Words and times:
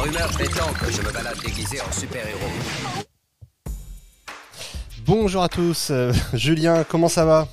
La 0.00 0.06
rumeur 0.06 0.30
étant 0.40 0.72
que 0.72 0.90
je 0.90 1.02
me 1.02 1.12
balade 1.12 1.36
déguisé 1.44 1.78
en 1.82 1.92
super-héros. 1.92 2.38
Bonjour 5.04 5.42
à 5.42 5.50
tous, 5.50 5.88
euh, 5.90 6.10
Julien, 6.32 6.84
comment 6.88 7.08
ça 7.08 7.26
va? 7.26 7.48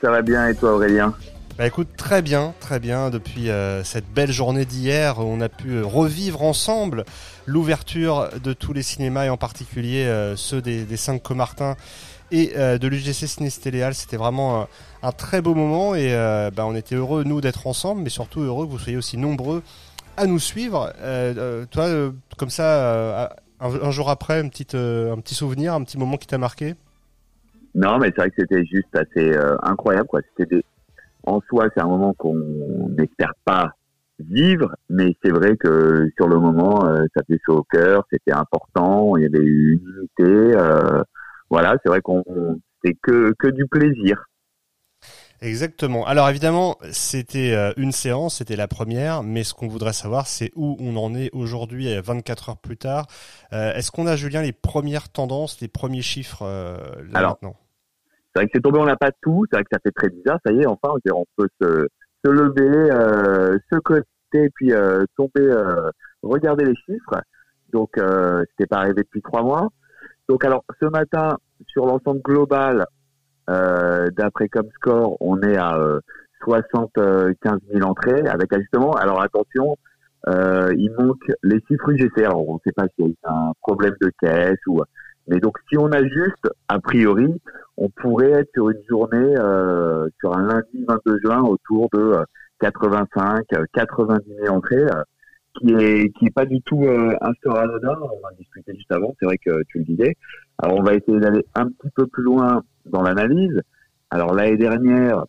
Ça 0.00 0.12
va 0.12 0.22
bien 0.22 0.46
et 0.46 0.54
toi 0.54 0.74
Aurélien? 0.76 1.12
Bah 1.58 1.66
écoute, 1.66 1.88
très 1.96 2.22
bien, 2.22 2.54
très 2.60 2.78
bien. 2.78 3.10
Depuis 3.10 3.50
euh, 3.50 3.82
cette 3.82 4.08
belle 4.08 4.30
journée 4.30 4.64
d'hier, 4.64 5.18
on 5.18 5.40
a 5.40 5.48
pu 5.48 5.72
euh, 5.72 5.84
revivre 5.84 6.42
ensemble 6.42 7.04
l'ouverture 7.46 8.28
de 8.40 8.52
tous 8.52 8.72
les 8.72 8.82
cinémas 8.84 9.24
et 9.24 9.30
en 9.30 9.36
particulier 9.36 10.08
ceux 10.36 10.62
des, 10.62 10.84
des 10.84 10.96
5 10.96 11.20
Comartins 11.20 11.74
et 12.30 12.54
de 12.56 12.86
l'UGC 12.86 13.26
Ciné 13.26 13.50
C'était 13.50 14.16
vraiment 14.16 14.68
un 15.02 15.12
très 15.12 15.40
beau 15.40 15.54
moment 15.54 15.96
et 15.96 16.12
bah, 16.54 16.64
on 16.66 16.74
était 16.74 16.96
heureux, 16.96 17.24
nous, 17.24 17.40
d'être 17.40 17.66
ensemble, 17.66 18.02
mais 18.02 18.10
surtout 18.10 18.40
heureux 18.40 18.66
que 18.66 18.70
vous 18.72 18.80
soyez 18.80 18.98
aussi 18.98 19.16
nombreux 19.16 19.62
à 20.16 20.26
nous 20.26 20.38
suivre. 20.38 20.92
toi, 21.70 22.12
comme 22.36 22.50
ça, 22.50 23.30
un, 23.60 23.90
jour 23.90 24.10
après, 24.10 24.40
un 24.40 24.48
petit, 24.48 24.66
euh, 24.74 25.14
souvenir, 25.24 25.74
un 25.74 25.82
petit 25.82 25.98
moment 25.98 26.16
qui 26.16 26.26
t'a 26.26 26.38
marqué? 26.38 26.74
Non, 27.74 27.98
mais 27.98 28.08
c'est 28.08 28.22
vrai 28.22 28.30
que 28.30 28.36
c'était 28.38 28.64
juste 28.64 28.94
assez 28.94 29.32
euh, 29.36 29.56
incroyable. 29.62 30.08
Quoi. 30.08 30.20
C'était 30.36 30.62
En 31.24 31.40
soi, 31.48 31.68
c'est 31.74 31.82
un 31.82 31.88
moment 31.88 32.14
qu'on 32.14 32.88
n'espère 32.96 33.34
pas 33.44 33.72
vivre, 34.18 34.74
mais 34.88 35.14
c'est 35.22 35.30
vrai 35.30 35.56
que 35.56 36.08
sur 36.16 36.28
le 36.28 36.38
moment, 36.38 36.86
euh, 36.86 37.04
ça 37.14 37.22
fait 37.26 37.38
chaud 37.44 37.58
au 37.58 37.62
cœur, 37.64 38.06
c'était 38.10 38.32
important, 38.32 39.16
il 39.16 39.24
y 39.24 39.26
avait 39.26 39.44
une 39.44 39.80
unité. 39.98 40.56
voilà, 41.50 41.76
c'est 41.82 41.88
vrai 41.88 42.00
qu'on 42.00 42.24
c'était 42.82 42.96
que, 43.02 43.34
que 43.38 43.48
du 43.48 43.66
plaisir. 43.66 44.24
Exactement. 45.42 46.06
Alors 46.06 46.28
évidemment, 46.28 46.76
c'était 46.90 47.54
euh, 47.54 47.72
une 47.76 47.92
séance, 47.92 48.36
c'était 48.36 48.56
la 48.56 48.68
première, 48.68 49.22
mais 49.22 49.44
ce 49.44 49.54
qu'on 49.54 49.68
voudrait 49.68 49.92
savoir, 49.92 50.26
c'est 50.26 50.50
où 50.56 50.76
on 50.80 50.96
en 50.96 51.14
est 51.14 51.30
aujourd'hui, 51.34 51.88
24 52.00 52.48
heures 52.50 52.56
plus 52.56 52.76
tard. 52.76 53.06
Euh, 53.52 53.74
est-ce 53.74 53.90
qu'on 53.90 54.06
a, 54.06 54.16
Julien, 54.16 54.42
les 54.42 54.52
premières 54.52 55.10
tendances, 55.10 55.60
les 55.60 55.68
premiers 55.68 56.02
chiffres 56.02 56.42
euh, 56.42 56.78
là 57.10 57.18
Alors, 57.18 57.30
maintenant? 57.32 57.56
C'est 58.34 58.40
vrai 58.40 58.46
que 58.46 58.52
c'est 58.54 58.60
tombé, 58.60 58.78
on 58.78 58.86
n'a 58.86 58.96
pas 58.96 59.12
tout, 59.22 59.44
c'est 59.50 59.56
vrai 59.56 59.64
que 59.64 59.70
ça 59.72 59.78
fait 59.82 59.92
très 59.92 60.10
bizarre, 60.10 60.38
ça 60.44 60.52
y 60.52 60.60
est, 60.60 60.66
enfin, 60.66 60.94
on 61.12 61.24
peut 61.36 61.48
se, 61.60 61.88
se 62.24 62.30
lever, 62.30 62.90
se 63.72 63.78
côté, 63.78 64.50
puis 64.54 64.72
tomber, 65.16 65.54
regarder 66.22 66.66
les 66.66 66.74
chiffres. 66.74 67.22
Donc, 67.72 67.92
c'était 67.96 68.66
pas 68.66 68.78
arrivé 68.78 69.02
depuis 69.02 69.22
trois 69.22 69.42
mois. 69.42 69.70
Donc 70.28 70.44
alors, 70.44 70.64
ce 70.82 70.86
matin, 70.86 71.38
sur 71.66 71.86
l'ensemble 71.86 72.20
global, 72.20 72.86
euh, 73.50 74.08
D'après 74.16 74.48
Comscore, 74.48 75.16
on 75.20 75.40
est 75.42 75.56
à 75.56 75.78
75 76.44 76.90
euh, 76.98 77.32
000 77.72 77.88
entrées 77.88 78.26
avec 78.28 78.52
ajustement. 78.52 78.92
Alors 78.92 79.20
attention, 79.20 79.76
euh, 80.28 80.72
il 80.76 80.92
manque 80.98 81.30
les 81.42 81.60
chiffres 81.68 81.90
UGC. 81.90 82.18
Alors 82.18 82.48
on 82.48 82.54
ne 82.54 82.58
sait 82.64 82.72
pas 82.72 82.86
s'il 82.96 83.10
y 83.10 83.16
a 83.24 83.32
un 83.32 83.52
problème 83.62 83.94
de 84.00 84.10
caisse 84.20 84.58
ou. 84.66 84.82
Mais 85.28 85.40
donc 85.40 85.58
si 85.68 85.76
on 85.76 85.90
ajuste, 85.90 86.48
a 86.68 86.78
priori, 86.78 87.28
on 87.76 87.88
pourrait 87.88 88.30
être 88.30 88.50
sur 88.54 88.70
une 88.70 88.82
journée, 88.88 89.34
euh, 89.38 90.08
sur 90.20 90.36
un 90.36 90.46
lundi 90.46 90.84
22 90.86 91.18
juin, 91.24 91.42
autour 91.42 91.88
de 91.92 92.14
85, 92.60 93.44
90 93.72 94.24
000 94.44 94.54
entrées, 94.54 94.86
qui 95.58 95.72
est 95.72 96.10
qui 96.18 96.26
est 96.26 96.34
pas 96.34 96.46
du 96.46 96.60
tout 96.62 96.84
un 96.86 97.32
score 97.34 97.58
anodin. 97.58 97.96
On 98.00 98.26
en 98.26 98.36
discutait 98.38 98.74
juste 98.74 98.92
avant. 98.92 99.14
C'est 99.18 99.26
vrai 99.26 99.38
que 99.38 99.62
tu 99.68 99.78
le 99.78 99.84
disais. 99.84 100.16
Alors 100.58 100.78
on 100.78 100.82
va 100.82 100.94
essayer 100.94 101.18
d'aller 101.18 101.44
un 101.54 101.66
petit 101.66 101.90
peu 101.94 102.06
plus 102.06 102.22
loin 102.22 102.62
dans 102.86 103.02
l'analyse. 103.02 103.60
Alors 104.10 104.34
l'année 104.34 104.56
dernière, 104.56 105.24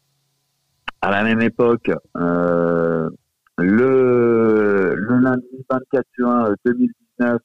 à 1.01 1.11
la 1.11 1.23
même 1.23 1.41
époque, 1.41 1.91
euh, 2.17 3.09
le, 3.57 4.93
le 4.95 5.17
lundi 5.17 5.65
24 5.69 6.05
juin 6.17 6.53
2019 6.65 7.39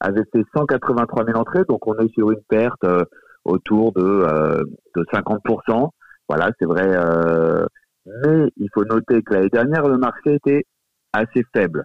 avait 0.00 0.24
fait 0.32 0.42
183 0.54 1.24
000 1.26 1.38
entrées, 1.38 1.64
donc 1.68 1.86
on 1.86 1.96
est 1.98 2.12
sur 2.14 2.30
une 2.30 2.42
perte 2.48 2.84
euh, 2.84 3.04
autour 3.44 3.92
de, 3.92 4.02
euh, 4.02 4.62
de 4.96 5.04
50%. 5.12 5.90
Voilà, 6.28 6.50
c'est 6.58 6.66
vrai. 6.66 6.86
Euh, 6.86 7.66
mais 8.06 8.48
il 8.56 8.68
faut 8.74 8.84
noter 8.84 9.22
que 9.22 9.34
l'année 9.34 9.48
dernière, 9.48 9.86
le 9.86 9.98
marché 9.98 10.34
était 10.34 10.64
assez 11.12 11.44
faible. 11.54 11.84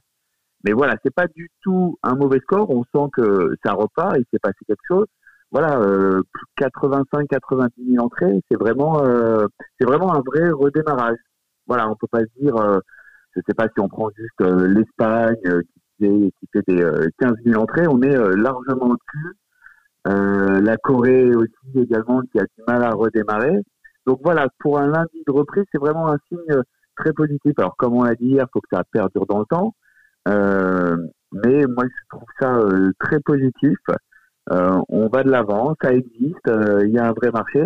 Mais 0.63 0.73
voilà, 0.73 0.95
c'est 1.03 1.13
pas 1.13 1.27
du 1.27 1.49
tout 1.61 1.97
un 2.03 2.15
mauvais 2.15 2.39
score. 2.39 2.69
On 2.69 2.83
sent 2.83 3.09
que 3.13 3.55
ça 3.63 3.73
repart, 3.73 4.15
il 4.17 4.25
s'est 4.31 4.39
passé 4.39 4.57
quelque 4.67 4.81
chose 4.87 5.07
voilà, 5.51 5.79
euh, 5.79 6.21
85-90 6.59 7.69
000 7.91 8.03
entrées, 8.03 8.41
c'est 8.49 8.57
vraiment, 8.57 9.01
euh, 9.03 9.45
c'est 9.79 9.87
vraiment 9.87 10.13
un 10.13 10.21
vrai 10.25 10.49
redémarrage. 10.49 11.17
Voilà, 11.67 11.89
on 11.89 11.95
peut 11.95 12.07
pas 12.11 12.19
se 12.21 12.41
dire, 12.41 12.55
euh, 12.57 12.79
je 13.35 13.41
sais 13.47 13.53
pas 13.53 13.67
si 13.67 13.79
on 13.79 13.87
prend 13.87 14.09
juste 14.15 14.41
euh, 14.41 14.67
l'Espagne 14.67 15.37
qui 15.41 15.81
fait, 15.99 16.31
qui 16.39 16.47
fait 16.51 16.63
des 16.67 16.83
15 17.19 17.33
000 17.45 17.61
entrées, 17.61 17.87
on 17.87 18.01
est 18.01 18.15
largement 18.35 18.89
au-dessus. 18.91 19.35
la 20.05 20.77
Corée 20.77 21.33
aussi 21.35 21.79
également 21.79 22.21
qui 22.31 22.39
a 22.39 22.43
du 22.43 22.63
mal 22.67 22.83
à 22.83 22.91
redémarrer. 22.91 23.57
Donc 24.05 24.19
voilà, 24.23 24.47
pour 24.59 24.79
un 24.79 24.87
lundi 24.87 25.23
de 25.25 25.31
reprise, 25.31 25.65
c'est 25.71 25.79
vraiment 25.79 26.09
un 26.09 26.17
signe 26.29 26.61
très 26.97 27.13
positif. 27.13 27.53
Alors 27.57 27.75
comme 27.77 27.93
on 27.95 28.03
l'a 28.03 28.15
dit 28.15 28.27
hier, 28.27 28.47
faut 28.53 28.61
que 28.61 28.69
ça 28.71 28.83
perdure 28.91 29.25
dans 29.27 29.39
le 29.39 29.45
temps. 29.45 29.73
Mais 30.27 31.65
moi, 31.67 31.85
je 31.85 32.07
trouve 32.09 32.27
ça 32.39 32.59
très 32.99 33.19
positif. 33.19 33.77
Euh, 34.51 34.79
on 34.89 35.07
va 35.09 35.23
de 35.23 35.29
l'avant, 35.29 35.75
ça 35.81 35.93
existe, 35.93 36.47
euh, 36.47 36.85
il 36.85 36.91
y 36.93 36.97
a 36.97 37.07
un 37.07 37.11
vrai 37.11 37.31
marché. 37.31 37.63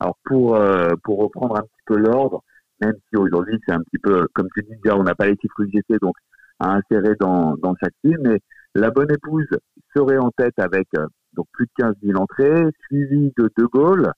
Alors 0.00 0.16
pour 0.24 0.56
euh, 0.56 0.94
pour 1.04 1.20
reprendre 1.20 1.56
un 1.56 1.62
petit 1.62 1.82
peu 1.86 1.96
l'ordre, 1.96 2.42
même 2.80 2.94
si 3.08 3.16
aujourd'hui 3.16 3.58
c'est 3.64 3.72
un 3.72 3.80
petit 3.80 3.98
peu, 3.98 4.26
comme 4.34 4.48
tu 4.54 4.62
dis 4.64 4.90
on 4.90 5.04
n'a 5.04 5.14
pas 5.14 5.26
les 5.26 5.36
chiffres 5.40 5.62
UGC, 5.62 6.00
donc 6.00 6.14
à 6.58 6.74
insérer 6.74 7.14
dans, 7.20 7.56
dans 7.56 7.74
chaque 7.76 7.94
film, 8.04 8.18
mais 8.24 8.40
la 8.74 8.90
bonne 8.90 9.12
épouse 9.12 9.46
serait 9.94 10.18
en 10.18 10.30
tête 10.36 10.58
avec 10.58 10.88
donc 11.34 11.46
plus 11.52 11.66
de 11.66 11.70
15 11.76 11.94
000 12.02 12.20
entrées, 12.20 12.66
suivi 12.86 13.32
de 13.38 13.50
De 13.56 13.64
Gaulle, 13.66 14.12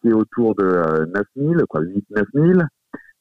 qui 0.00 0.08
est 0.08 0.12
autour 0.12 0.54
de 0.56 1.06
9 1.14 1.22
000, 1.36 1.66
quoi, 1.68 1.80
8 1.82 2.06
9 2.10 2.24
000. 2.34 2.60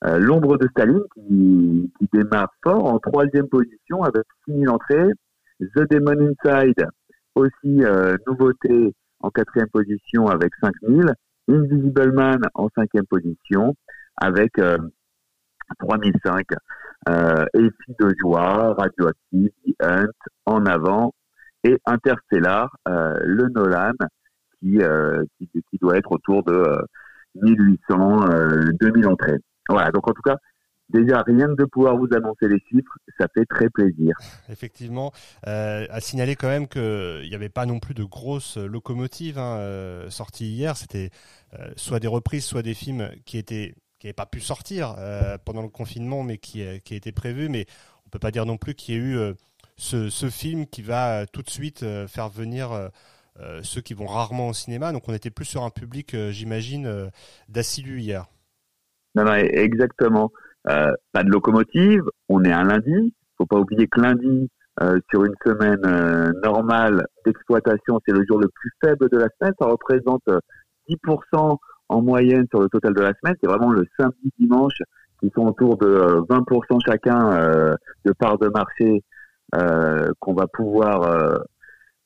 L'ombre 0.03 0.57
de 0.57 0.67
Staline 0.69 1.03
qui, 1.13 1.91
qui 1.99 2.09
démarre 2.11 2.51
fort 2.63 2.85
en 2.85 2.97
troisième 2.97 3.47
position 3.47 4.01
avec 4.03 4.23
6 4.47 4.59
000 4.61 4.73
entrées. 4.73 5.11
The 5.59 5.87
Demon 5.91 6.33
Inside 6.43 6.87
aussi, 7.35 7.83
euh, 7.83 8.17
nouveauté 8.27 8.93
en 9.19 9.29
quatrième 9.29 9.69
position 9.69 10.27
avec 10.27 10.51
5000. 10.61 11.13
Invisible 11.47 12.11
Man 12.13 12.39
en 12.53 12.69
cinquième 12.75 13.05
position 13.05 13.75
avec 14.17 14.57
euh, 14.59 14.77
3005. 15.79 16.45
Euh, 17.09 17.45
Effie 17.55 17.95
de 17.99 18.13
joie, 18.19 18.75
Radioactive, 18.75 19.49
The 19.65 19.83
Hunt, 19.83 20.11
En 20.45 20.65
avant 20.65 21.13
et 21.63 21.77
Interstellar, 21.85 22.75
euh, 22.87 23.15
le 23.23 23.49
Nolan 23.49 23.93
qui, 24.59 24.81
euh, 24.81 25.23
qui, 25.37 25.47
qui, 25.47 25.77
doit 25.79 25.97
être 25.97 26.11
autour 26.11 26.43
de 26.43 26.63
1800, 27.35 28.19
2000 28.79 29.07
entrées. 29.07 29.39
Donc 29.93 30.07
en 30.07 30.13
tout 30.13 30.21
cas, 30.21 30.37
déjà 30.91 31.21
rien 31.21 31.47
que 31.47 31.61
de 31.61 31.65
pouvoir 31.65 31.97
vous 31.97 32.07
annoncer 32.15 32.47
les 32.47 32.59
chiffres, 32.69 32.97
ça 33.19 33.27
fait 33.33 33.45
très 33.45 33.69
plaisir. 33.69 34.13
Effectivement, 34.49 35.11
euh, 35.47 35.85
à 35.89 35.99
signaler 35.99 36.35
quand 36.35 36.47
même 36.47 36.67
qu'il 36.67 37.27
n'y 37.27 37.35
avait 37.35 37.49
pas 37.49 37.65
non 37.65 37.79
plus 37.79 37.93
de 37.93 38.03
grosses 38.03 38.57
locomotives 38.57 39.39
hein, 39.39 39.57
euh, 39.57 40.09
sorties 40.09 40.47
hier. 40.47 40.77
C'était 40.77 41.09
euh, 41.53 41.71
soit 41.75 41.99
des 41.99 42.07
reprises, 42.07 42.45
soit 42.45 42.61
des 42.61 42.73
films 42.73 43.09
qui 43.25 43.43
qui 43.43 43.73
n'avaient 44.03 44.13
pas 44.13 44.25
pu 44.25 44.41
sortir 44.41 44.95
euh, 44.97 45.37
pendant 45.43 45.61
le 45.61 45.69
confinement, 45.69 46.23
mais 46.23 46.37
qui, 46.37 46.63
qui 46.81 46.95
étaient 46.95 47.11
prévus. 47.11 47.49
Mais 47.49 47.65
on 48.05 48.09
peut 48.09 48.19
pas 48.19 48.31
dire 48.31 48.45
non 48.45 48.57
plus 48.57 48.75
qu'il 48.75 48.95
y 48.95 48.97
ait 48.97 49.01
eu 49.01 49.17
ce, 49.77 50.09
ce, 50.09 50.29
film 50.29 50.67
qui 50.67 50.81
va 50.81 51.25
tout 51.27 51.41
de 51.41 51.49
suite 51.49 51.85
faire 52.07 52.29
venir 52.29 52.89
ceux 53.63 53.81
qui 53.81 53.93
vont 53.93 54.07
rarement 54.07 54.49
au 54.49 54.53
cinéma. 54.53 54.91
Donc 54.91 55.07
on 55.07 55.13
était 55.13 55.29
plus 55.29 55.45
sur 55.45 55.63
un 55.63 55.69
public, 55.69 56.15
j'imagine, 56.31 57.11
d'assidus 57.47 58.01
hier. 58.01 58.27
Non, 59.15 59.25
non, 59.25 59.33
exactement. 59.33 60.31
Euh, 60.69 60.93
pas 61.11 61.23
de 61.23 61.29
locomotive, 61.29 62.03
on 62.29 62.43
est 62.43 62.51
un 62.51 62.63
lundi. 62.63 63.13
Faut 63.37 63.45
pas 63.45 63.57
oublier 63.57 63.87
que 63.87 63.99
lundi, 63.99 64.49
euh, 64.81 64.99
sur 65.09 65.25
une 65.25 65.35
semaine 65.45 65.81
euh, 65.85 66.31
normale 66.43 67.05
d'exploitation, 67.25 67.99
c'est 68.05 68.13
le 68.13 68.23
jour 68.27 68.39
le 68.39 68.47
plus 68.47 68.71
faible 68.83 69.09
de 69.09 69.17
la 69.17 69.27
semaine. 69.39 69.53
Ça 69.59 69.67
représente 69.67 70.23
10% 70.87 71.57
en 71.89 72.01
moyenne 72.01 72.45
sur 72.49 72.61
le 72.61 72.69
total 72.69 72.93
de 72.93 73.01
la 73.01 73.13
semaine. 73.21 73.35
C'est 73.41 73.49
vraiment 73.49 73.71
le 73.71 73.85
samedi, 73.99 74.31
dimanche 74.39 74.77
qui 75.19 75.31
sont 75.35 75.45
autour 75.47 75.77
de 75.77 75.87
20% 76.29 76.79
chacun 76.83 77.75
de 78.05 78.11
parts 78.13 78.39
de 78.39 78.47
marché 78.47 79.03
qu'on 80.19 80.33
va 80.33 80.47
pouvoir 80.47 81.43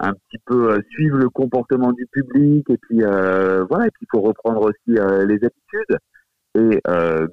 un 0.01 0.11
petit 0.11 0.37
peu 0.45 0.81
suivre 0.89 1.17
le 1.17 1.29
comportement 1.29 1.93
du 1.93 2.05
public 2.07 2.69
et 2.69 2.77
puis 2.77 2.99
voilà 2.99 3.87
et 3.87 3.91
puis 3.91 4.01
il 4.01 4.07
faut 4.11 4.21
reprendre 4.21 4.63
aussi 4.63 4.87
les 4.87 5.35
habitudes 5.35 5.97
et 6.55 6.81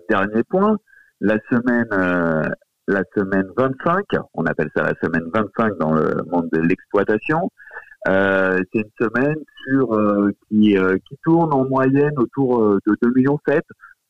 dernier 0.09 0.43
point 0.45 0.77
la 1.23 1.39
semaine 1.51 1.87
euh, 1.93 2.49
la 2.89 3.05
semaine 3.17 3.47
25, 3.57 4.05
on 4.35 4.45
appelle 4.45 4.71
ça 4.75 4.83
la 4.83 4.95
semaine 5.01 5.31
25 5.33 5.79
dans 5.79 5.95
le 5.95 6.17
monde 6.31 6.49
de 6.53 6.61
l'exploitation. 6.61 7.49
Euh, 8.09 8.59
c'est 8.73 8.81
une 8.81 8.91
semaine 9.01 9.37
sur 9.65 9.95
euh, 9.95 10.33
qui, 10.49 10.77
qui 11.09 11.17
tourne 11.23 11.55
en 11.55 11.65
moyenne 11.65 12.19
autour 12.19 12.75
de 12.75 12.97
2 13.03 13.13
millions 13.15 13.39
7. 13.47 13.63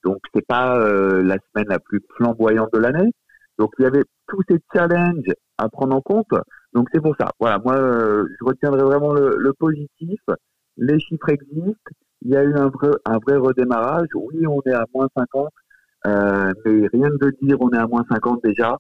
Donc 0.05 0.17
c'est 0.35 0.47
pas 0.47 0.79
la 0.79 1.37
semaine 1.53 1.69
la 1.69 1.79
plus 1.79 2.01
flamboyante 2.17 2.73
de 2.73 2.79
l'année. 2.79 3.13
Donc 3.59 3.73
il 3.79 3.83
y 3.83 3.87
avait 3.87 4.05
tous 4.27 4.41
ces 4.49 4.59
challenges 4.75 5.35
à 5.59 5.69
prendre 5.69 5.95
en 5.95 6.01
compte. 6.01 6.33
Donc 6.73 6.89
c'est 6.95 7.03
pour 7.03 7.15
ça. 7.21 7.29
Voilà, 7.39 7.59
moi 7.59 7.77
je 7.77 8.45
retiendrai 8.45 8.83
vraiment 8.83 9.13
le, 9.13 9.37
le 9.39 9.53
positif. 9.53 10.21
Les 10.79 10.99
chiffres 10.99 11.29
existent. 11.29 11.93
Il 12.25 12.31
y 12.31 12.37
a 12.37 12.43
eu 12.43 12.55
un 12.55 12.69
vrai, 12.69 12.91
un 13.05 13.19
vrai 13.19 13.37
redémarrage. 13.37 14.09
Oui, 14.15 14.47
on 14.47 14.61
est 14.67 14.75
à 14.75 14.85
moins 14.95 15.09
50, 15.17 15.49
euh, 16.07 16.53
mais 16.65 16.89
rien 16.93 17.09
de 17.11 17.37
dire 17.43 17.57
on 17.61 17.71
est 17.71 17.79
à 17.79 17.87
moins 17.87 18.05
50 18.11 18.41
déjà. 18.45 18.77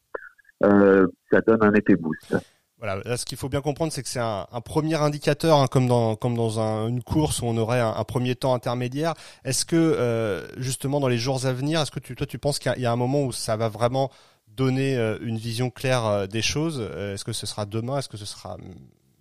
Euh, 0.64 1.06
ça 1.30 1.40
donne 1.40 1.62
un 1.62 1.72
effet 1.72 1.96
boost. 1.96 2.36
Voilà, 2.78 3.00
là, 3.04 3.16
ce 3.16 3.24
qu'il 3.24 3.38
faut 3.38 3.48
bien 3.48 3.60
comprendre, 3.60 3.92
c'est 3.92 4.02
que 4.02 4.08
c'est 4.08 4.20
un, 4.20 4.46
un, 4.50 4.60
premier 4.60 4.94
indicateur, 4.96 5.58
hein, 5.58 5.66
comme 5.70 5.86
dans 5.86 6.16
comme 6.16 6.36
dans 6.36 6.60
un, 6.60 6.88
une 6.88 7.02
course 7.02 7.40
où 7.40 7.46
on 7.46 7.56
aurait 7.56 7.80
un, 7.80 7.94
un 7.96 8.04
premier 8.04 8.34
temps 8.34 8.54
intermédiaire. 8.54 9.14
Est-ce 9.44 9.64
que 9.64 9.76
euh, 9.76 10.46
justement 10.56 10.98
dans 10.98 11.08
les 11.08 11.18
jours 11.18 11.44
à 11.46 11.52
venir, 11.52 11.80
est-ce 11.80 11.92
que 11.92 12.00
tu, 12.00 12.14
toi 12.14 12.26
tu 12.26 12.38
penses 12.38 12.58
qu'il 12.58 12.72
y, 12.76 12.82
y, 12.82 12.86
a 12.86 12.92
un 12.92 12.96
moment 12.96 13.22
où 13.24 13.32
ça 13.32 13.56
va 13.56 13.68
vraiment 13.68 14.10
donner 14.48 14.96
une 15.22 15.36
vision 15.36 15.70
claire 15.70 16.28
des 16.28 16.42
choses? 16.42 16.80
Est-ce 16.80 17.24
que 17.24 17.32
ce 17.32 17.46
sera 17.46 17.66
demain? 17.66 17.98
Est-ce 17.98 18.08
que 18.08 18.16
ce 18.16 18.26
sera 18.26 18.56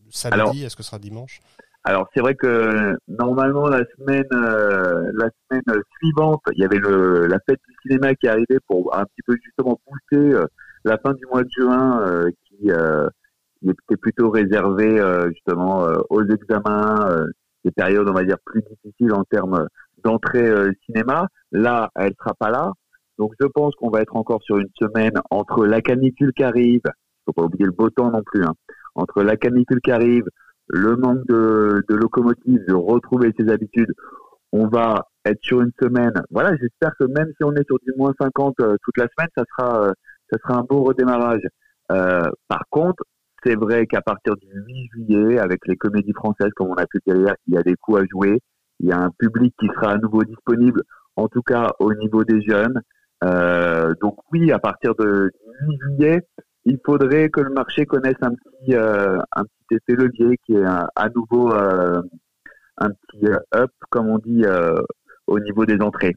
samedi? 0.09 0.63
Est-ce 0.63 0.75
que 0.75 0.83
ce 0.83 0.89
sera 0.89 0.99
dimanche? 0.99 1.39
Alors 1.83 2.07
c'est 2.13 2.21
vrai 2.21 2.35
que 2.35 2.95
normalement 3.07 3.67
la 3.67 3.83
semaine 3.97 4.27
euh, 4.33 5.11
la 5.15 5.29
semaine 5.49 5.81
suivante, 5.97 6.41
il 6.53 6.59
y 6.59 6.65
avait 6.65 6.77
le, 6.77 7.25
la 7.25 7.39
fête 7.47 7.59
du 7.67 7.75
cinéma 7.81 8.13
qui 8.13 8.27
arrivait 8.27 8.59
pour 8.67 8.95
un 8.95 9.03
petit 9.05 9.21
peu 9.25 9.35
justement 9.43 9.79
pousser 9.87 10.33
euh, 10.35 10.45
la 10.85 10.97
fin 10.99 11.13
du 11.13 11.25
mois 11.25 11.43
de 11.43 11.49
juin 11.49 12.01
euh, 12.01 12.29
qui, 12.47 12.67
qui, 12.67 13.69
était 13.69 13.97
plutôt 13.97 14.29
réservée 14.29 14.99
justement 15.29 15.87
aux 16.09 16.23
examens, 16.23 17.25
des 17.63 17.71
périodes 17.71 18.09
on 18.09 18.13
va 18.13 18.23
dire 18.23 18.37
plus 18.45 18.63
difficiles 18.63 19.13
en 19.13 19.23
termes 19.23 19.67
d'entrée 20.03 20.51
cinéma. 20.85 21.27
Là, 21.51 21.89
elle 21.95 22.13
sera 22.17 22.33
pas 22.33 22.49
là. 22.49 22.71
Donc 23.19 23.33
je 23.39 23.45
pense 23.45 23.75
qu'on 23.75 23.91
va 23.91 24.01
être 24.01 24.15
encore 24.15 24.41
sur 24.41 24.57
une 24.57 24.69
semaine 24.79 25.13
entre 25.29 25.65
la 25.65 25.81
canicule 25.81 26.33
qui 26.33 26.43
arrive, 26.43 26.81
faut 27.25 27.33
pas 27.33 27.43
oublier 27.43 27.65
le 27.65 27.71
beau 27.71 27.89
temps 27.91 28.09
non 28.09 28.23
plus, 28.23 28.43
hein, 28.43 28.53
entre 28.95 29.21
la 29.21 29.37
canicule 29.37 29.79
qui 29.83 29.91
arrive, 29.91 30.23
le 30.71 30.95
manque 30.95 31.25
de, 31.27 31.83
de 31.87 31.95
locomotive, 31.95 32.65
de 32.67 32.73
retrouver 32.73 33.33
ses 33.37 33.49
habitudes, 33.49 33.91
on 34.53 34.67
va 34.67 35.07
être 35.25 35.39
sur 35.41 35.61
une 35.61 35.71
semaine. 35.81 36.13
Voilà, 36.29 36.55
j'espère 36.57 36.91
que 36.99 37.05
même 37.05 37.31
si 37.37 37.43
on 37.43 37.53
est 37.53 37.65
sur 37.65 37.77
du 37.79 37.93
moins 37.97 38.13
50 38.19 38.55
euh, 38.61 38.75
toute 38.83 38.97
la 38.97 39.07
semaine, 39.07 39.29
ça 39.37 39.43
sera, 39.49 39.83
euh, 39.83 39.93
ça 40.31 40.37
sera 40.39 40.59
un 40.59 40.63
beau 40.63 40.83
redémarrage. 40.83 41.43
Euh, 41.91 42.29
par 42.47 42.63
contre, 42.69 43.03
c'est 43.43 43.55
vrai 43.55 43.85
qu'à 43.85 44.01
partir 44.01 44.35
du 44.37 44.47
8 44.47 44.87
juillet, 44.93 45.39
avec 45.39 45.59
les 45.67 45.75
comédies 45.75 46.13
françaises, 46.13 46.51
comme 46.55 46.69
on 46.69 46.75
a 46.75 46.85
pu 46.85 46.99
dire 47.05 47.35
il 47.47 47.53
y 47.53 47.57
a 47.57 47.63
des 47.63 47.75
coups 47.75 47.99
à 47.99 48.03
jouer. 48.09 48.39
Il 48.79 48.87
y 48.87 48.91
a 48.91 48.99
un 48.99 49.11
public 49.17 49.53
qui 49.59 49.67
sera 49.67 49.91
à 49.91 49.97
nouveau 49.97 50.23
disponible, 50.23 50.81
en 51.15 51.27
tout 51.27 51.41
cas 51.41 51.71
au 51.79 51.93
niveau 51.93 52.23
des 52.23 52.41
jeunes. 52.41 52.81
Euh, 53.23 53.93
donc 54.01 54.17
oui, 54.31 54.51
à 54.51 54.59
partir 54.59 54.95
de 54.95 55.31
8 55.67 55.77
juillet, 55.81 56.21
il 56.65 56.79
faudrait 56.85 57.29
que 57.29 57.41
le 57.41 57.51
marché 57.51 57.85
connaisse 57.85 58.17
un 58.21 58.31
petit, 58.31 58.75
euh, 58.75 59.17
un 59.35 59.43
petit 59.43 59.75
effet 59.75 59.95
levier 59.95 60.37
qui 60.45 60.53
est 60.53 60.65
à 60.65 61.09
nouveau 61.15 61.53
euh, 61.53 62.01
un 62.77 62.89
petit 62.89 63.25
euh, 63.25 63.39
up, 63.55 63.71
comme 63.89 64.09
on 64.09 64.19
dit, 64.19 64.43
euh, 64.45 64.79
au 65.27 65.39
niveau 65.39 65.65
des 65.65 65.79
entrées. 65.81 66.15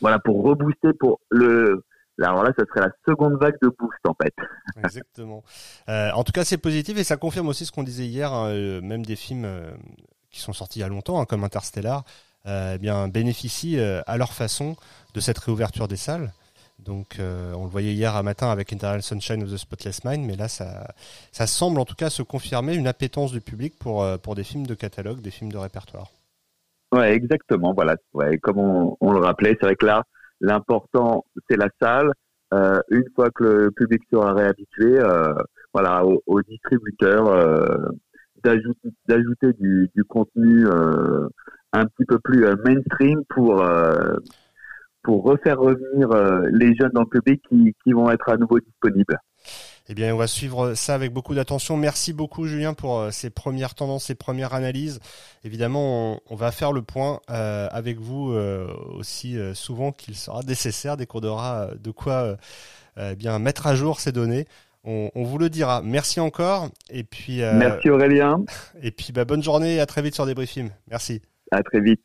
Voilà, 0.00 0.18
pour 0.18 0.42
rebooster 0.42 0.92
pour 0.98 1.20
le. 1.30 1.84
Alors 2.20 2.44
là, 2.44 2.52
ça 2.56 2.64
serait 2.66 2.80
la 2.80 2.92
seconde 3.06 3.38
vague 3.40 3.56
de 3.62 3.68
boost 3.68 3.98
en 4.06 4.14
fait. 4.20 4.34
Exactement. 4.84 5.42
en 5.88 6.24
tout 6.24 6.32
cas, 6.32 6.44
c'est 6.44 6.58
positif 6.58 6.98
et 6.98 7.04
ça 7.04 7.16
confirme 7.16 7.48
aussi 7.48 7.64
ce 7.64 7.72
qu'on 7.72 7.82
disait 7.82 8.06
hier, 8.06 8.32
hein, 8.32 8.80
même 8.80 9.04
des 9.04 9.16
films 9.16 9.46
qui 10.30 10.40
sont 10.40 10.52
sortis 10.52 10.78
il 10.78 10.82
y 10.82 10.84
a 10.84 10.88
longtemps, 10.88 11.20
hein, 11.20 11.24
comme 11.24 11.42
Interstellar, 11.42 12.04
eh 12.46 12.78
bien 12.78 13.08
bénéficient 13.08 13.80
à 13.80 14.16
leur 14.18 14.34
façon 14.34 14.76
de 15.14 15.20
cette 15.20 15.38
réouverture 15.38 15.88
des 15.88 15.96
salles. 15.96 16.32
Donc, 16.84 17.18
euh, 17.18 17.52
on 17.54 17.64
le 17.64 17.70
voyait 17.70 17.92
hier 17.92 18.16
à 18.16 18.22
matin 18.22 18.50
avec 18.50 18.72
Internal 18.72 19.02
Sunshine 19.02 19.42
of 19.42 19.50
the 19.50 19.56
Spotless 19.56 20.04
Mind, 20.04 20.26
mais 20.26 20.36
là, 20.36 20.48
ça, 20.48 20.94
ça 21.30 21.46
semble 21.46 21.78
en 21.78 21.84
tout 21.84 21.94
cas 21.94 22.10
se 22.10 22.22
confirmer 22.22 22.74
une 22.74 22.86
appétence 22.86 23.32
du 23.32 23.40
public 23.40 23.78
pour, 23.78 24.02
euh, 24.02 24.16
pour 24.16 24.34
des 24.34 24.42
films 24.42 24.66
de 24.66 24.74
catalogue, 24.74 25.20
des 25.20 25.30
films 25.30 25.52
de 25.52 25.58
répertoire. 25.58 26.08
Ouais, 26.92 27.12
exactement. 27.12 27.72
Voilà. 27.72 27.96
Ouais, 28.14 28.38
comme 28.38 28.58
on, 28.58 29.12
le 29.12 29.20
rappelait, 29.20 29.56
c'est 29.60 29.66
vrai 29.66 29.76
que 29.76 29.86
là, 29.86 30.02
l'important, 30.40 31.24
c'est 31.48 31.56
la 31.56 31.68
salle. 31.80 32.12
Euh, 32.52 32.80
une 32.90 33.04
fois 33.14 33.30
que 33.30 33.44
le 33.44 33.70
public 33.70 34.02
sera 34.10 34.34
réhabitué, 34.34 34.98
voilà, 35.72 36.04
aux, 36.04 36.22
aux 36.26 36.42
distributeurs 36.42 37.24
d'ajouter 38.44 39.52
du, 39.58 39.88
du, 39.94 40.04
contenu 40.04 40.66
un 41.72 41.86
petit 41.86 42.04
peu 42.04 42.18
plus 42.18 42.44
mainstream 42.66 43.22
pour 43.30 43.62
pour 45.02 45.24
refaire 45.24 45.58
revenir 45.58 46.10
euh, 46.12 46.46
les 46.52 46.74
jeunes 46.74 46.92
dans 46.92 47.02
le 47.02 47.08
public 47.08 47.42
qui, 47.48 47.74
qui 47.84 47.92
vont 47.92 48.10
être 48.10 48.28
à 48.28 48.36
nouveau 48.36 48.60
disponibles. 48.60 49.18
Eh 49.88 49.94
bien, 49.94 50.14
on 50.14 50.16
va 50.16 50.28
suivre 50.28 50.74
ça 50.74 50.94
avec 50.94 51.12
beaucoup 51.12 51.34
d'attention. 51.34 51.76
Merci 51.76 52.12
beaucoup, 52.12 52.46
Julien, 52.46 52.72
pour 52.72 52.98
euh, 52.98 53.10
ces 53.10 53.30
premières 53.30 53.74
tendances, 53.74 54.04
ces 54.04 54.14
premières 54.14 54.54
analyses. 54.54 55.00
Évidemment, 55.44 56.12
on, 56.12 56.20
on 56.30 56.36
va 56.36 56.52
faire 56.52 56.72
le 56.72 56.82
point 56.82 57.20
euh, 57.30 57.68
avec 57.72 57.98
vous 57.98 58.32
euh, 58.32 58.68
aussi 58.94 59.36
euh, 59.36 59.54
souvent 59.54 59.90
qu'il 59.90 60.14
sera 60.14 60.42
nécessaire 60.44 60.96
dès 60.96 61.06
qu'on 61.06 61.20
aura 61.20 61.68
de 61.78 61.90
quoi 61.90 62.36
eh 62.98 63.16
bien 63.16 63.38
mettre 63.38 63.66
à 63.66 63.74
jour 63.74 64.00
ces 64.00 64.12
données. 64.12 64.46
On, 64.84 65.10
on, 65.14 65.24
vous 65.24 65.38
le 65.38 65.48
dira. 65.48 65.80
Merci 65.82 66.20
encore. 66.20 66.68
Et 66.90 67.04
puis. 67.04 67.38
Merci 67.38 67.88
Aurélien. 67.88 68.44
Et 68.82 68.90
puis, 68.90 69.12
bah, 69.12 69.24
bonne 69.24 69.42
journée 69.42 69.76
et 69.76 69.80
à 69.80 69.86
très 69.86 70.02
vite 70.02 70.14
sur 70.14 70.26
Débriefing. 70.26 70.70
Merci. 70.90 71.22
À 71.50 71.62
très 71.62 71.80
vite. 71.80 72.04